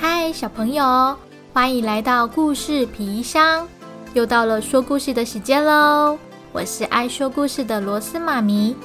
[0.00, 1.16] 嗨，小朋友，
[1.52, 3.66] 欢迎来到故事皮箱，
[4.14, 6.16] 又到了说故事的时间喽！
[6.52, 8.76] 我是爱说故事的螺丝妈咪。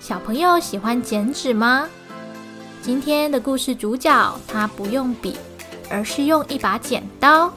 [0.00, 1.88] 小朋友喜欢剪纸吗？
[2.82, 5.36] 今天的故事主角他不用笔，
[5.88, 7.52] 而是用一把剪刀，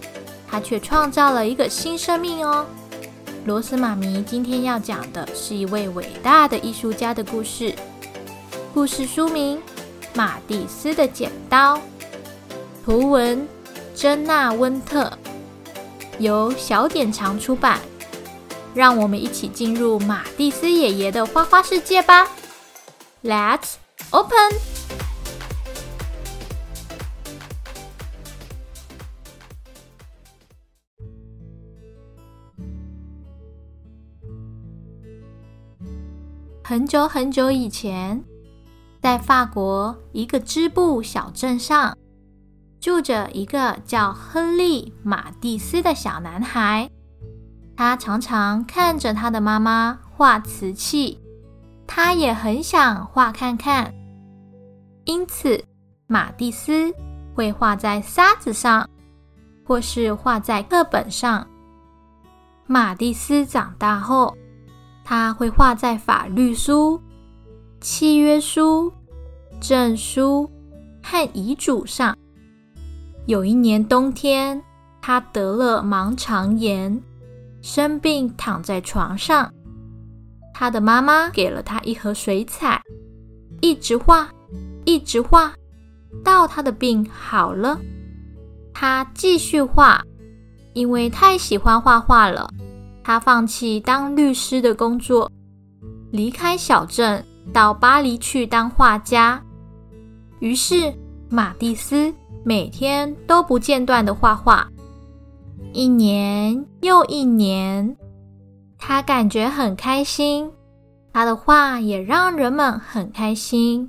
[0.48, 2.68] 他却创造了一个新生命哦。
[3.46, 7.74] 螺丝妈咪今天要讲的是一位伟大的艺术家的故事。
[8.76, 9.58] 故事书名
[10.14, 11.76] 《马蒂斯的剪刀》，
[12.90, 13.48] 图文
[13.94, 15.14] 珍娜温特，
[16.18, 17.80] 由小典藏出版。
[18.74, 22.28] 让我们一起进入马蒂斯爷爷的花花世界吧
[23.22, 23.76] ！Let's
[24.10, 24.34] open。
[36.64, 38.24] 很久很久以前。
[39.00, 41.98] 在法国一个织布小镇上，
[42.80, 46.90] 住着一个叫亨利·马蒂斯的小男孩。
[47.76, 51.20] 他常常看着他的妈妈画瓷器，
[51.88, 53.94] 他也很想画看看。
[55.06, 55.64] 因此，
[56.08, 56.94] 马蒂斯
[57.34, 58.90] 会画在沙子上，
[59.66, 61.48] 或是画在课本上。
[62.66, 64.38] 马蒂斯长大后，
[65.04, 67.02] 他会画在法律书。
[67.82, 68.92] 契约书、
[69.62, 70.52] 证书
[71.02, 72.14] 和遗嘱上。
[73.26, 74.62] 有一年冬天，
[75.02, 77.02] 他得了盲肠炎，
[77.62, 79.54] 生病躺在床上。
[80.54, 82.82] 他的妈妈给了他一盒水彩，
[83.62, 84.30] 一直画，
[84.86, 85.54] 一直画，
[86.24, 87.80] 到他的病好了。
[88.74, 90.04] 他继续画，
[90.74, 92.50] 因为太喜欢画画了。
[93.04, 95.32] 他放弃当律师的工作，
[96.12, 97.26] 离开小镇。
[97.52, 99.44] 到巴黎去当画家，
[100.40, 100.94] 于是
[101.32, 102.12] 马蒂斯
[102.44, 104.68] 每天都不间断的画画，
[105.74, 107.96] 一年又一年，
[108.80, 110.52] 他感觉很开心，
[111.14, 113.88] 他的画也让人们很开心。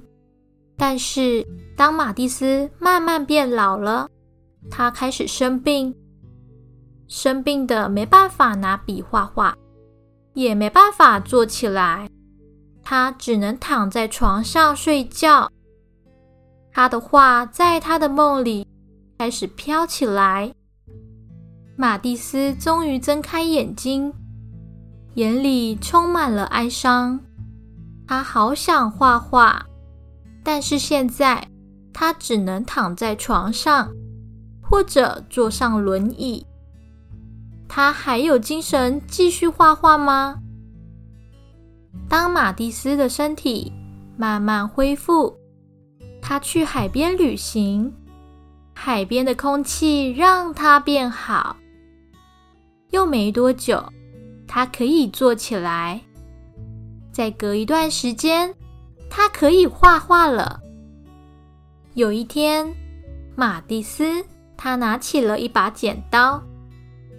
[0.77, 1.47] 但是
[1.77, 4.07] 当马蒂斯慢慢变老了，
[4.71, 5.95] 他开始生病，
[7.09, 9.57] 生病的没办法拿笔画画，
[10.35, 12.07] 也没办法坐起来。
[12.83, 15.51] 他只能躺在床上睡觉。
[16.73, 18.67] 他的画在他的梦里
[19.19, 20.55] 开始飘起来。
[21.77, 24.13] 马蒂斯终于睁开眼睛，
[25.15, 27.19] 眼里充满了哀伤。
[28.07, 29.65] 他好想画画，
[30.43, 31.49] 但是现在
[31.93, 33.91] 他只能躺在床上，
[34.63, 36.47] 或者坐上轮椅。
[37.69, 40.37] 他还有精神继续画画吗？
[42.09, 43.73] 当马蒂斯的身体
[44.17, 45.35] 慢慢恢复，
[46.31, 47.93] 他去海边旅行，
[48.73, 51.57] 海边的空气让他变好。
[52.91, 53.85] 又没多久，
[54.47, 56.01] 他可以坐起来。
[57.11, 58.55] 再隔一段时间，
[59.11, 60.61] 他可以画画了。
[61.95, 62.73] 有一天，
[63.35, 64.25] 马蒂斯
[64.57, 66.41] 他拿起了一把剪刀，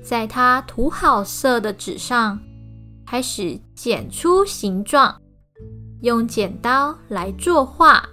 [0.02, 2.40] 在他涂好色的纸上。
[3.06, 5.22] 开始剪出形状，
[6.02, 8.08] 用剪刀来作画。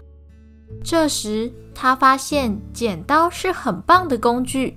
[0.83, 4.77] 这时，他发现剪刀是很棒的工具。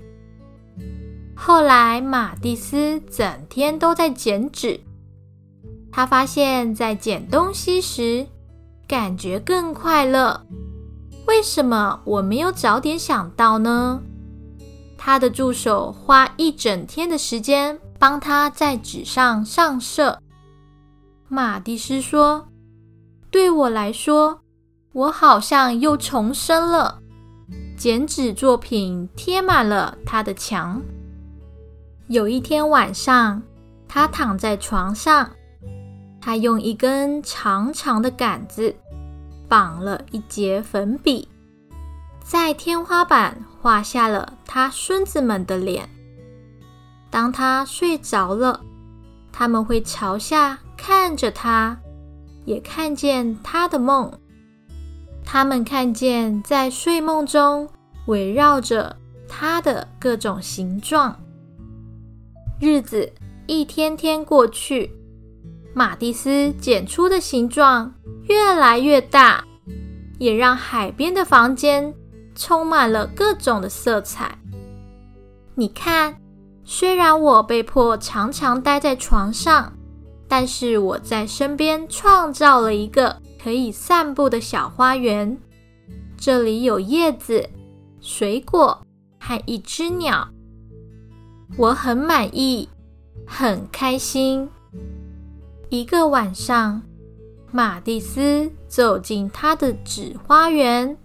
[1.34, 4.80] 后来，马蒂斯整天都在剪纸。
[5.90, 8.26] 他发现，在剪东西时
[8.86, 10.46] 感觉更快乐。
[11.26, 14.02] 为什么我没有早点想到呢？
[14.98, 17.78] 他的助手花一整天的时间。
[18.02, 20.20] 帮他在纸上上色。
[21.28, 22.48] 马蒂斯说
[23.30, 24.41] ：“对我来说，
[24.92, 27.00] 我好像又重生了。”
[27.76, 30.80] 剪纸作品贴满了他的墙。
[32.06, 33.42] 有一天晚上，
[33.88, 35.28] 他躺在床上，
[36.20, 38.74] 他用一根长长的杆子
[39.48, 41.28] 绑了一节粉笔，
[42.22, 45.88] 在天花板画下了他孙子们的脸。
[47.10, 48.60] 当他睡着了，
[49.32, 51.76] 他们会朝下看着他，
[52.44, 54.12] 也看见他的梦。
[55.24, 57.68] 他们看见在睡梦中
[58.06, 58.96] 围绕着
[59.28, 61.16] 他的各种形状。
[62.60, 63.12] 日子
[63.46, 64.90] 一天天过去，
[65.74, 67.94] 马蒂斯剪出的形状
[68.28, 69.44] 越来越大，
[70.18, 71.94] 也让海边的房间
[72.34, 74.38] 充满了各种的色彩。
[75.54, 76.16] 你看。
[76.64, 79.72] 虽然我被迫常常待在床上，
[80.28, 85.36] 但是我在身边创造了一个可以散步的小花园。
[86.16, 87.48] 这里有叶子，
[88.00, 88.80] 水果
[89.18, 90.28] 和一只鸟。
[91.56, 92.68] 我很满意，
[93.26, 94.48] 很开心。
[95.70, 96.80] 一个晚上，
[97.50, 100.96] 马蒂斯走进他的纸花园，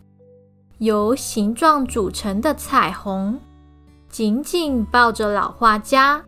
[0.78, 3.40] 由形状组成的彩虹
[4.10, 6.24] 紧紧抱着老画家，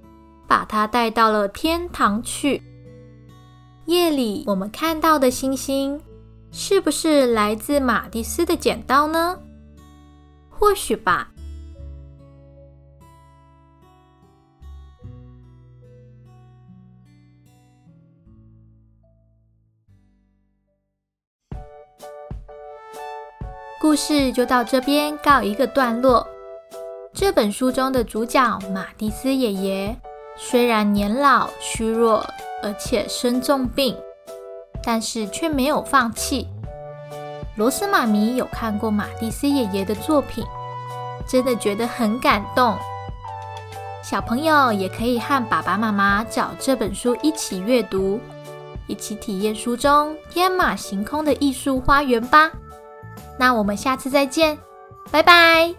[0.47, 2.63] 把他带到了天堂去。
[3.89, 5.99] 夜里，我们看到的星星，
[6.51, 9.39] 是不是来自马蒂斯的剪刀呢？
[10.47, 11.31] 或许吧。
[23.81, 26.27] 故事就到这边告一个段落。
[27.11, 29.99] 这本书中的主角马蒂斯爷爷，
[30.39, 32.25] 虽然年老虚弱。
[32.61, 33.95] 而且生重病，
[34.83, 36.45] 但是却没有放弃。
[37.55, 40.45] 罗斯妈咪有看过马蒂斯爷爷的作品，
[41.25, 42.75] 真的觉得很感动。
[44.03, 48.19] 小朋友也可以和爸爸妈妈找这本书一起阅读，
[48.87, 52.51] 一起体验书中天马行空的艺术花园吧。
[53.37, 54.57] 那我们下次再见，
[55.09, 55.78] 拜拜。